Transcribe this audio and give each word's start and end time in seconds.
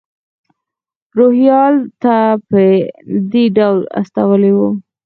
روهیال 1.17 1.75
ته 2.01 2.15
په 2.49 2.61
دې 3.31 3.45
ډول 3.57 3.79
استولی 3.99 4.51
و. 4.55 4.59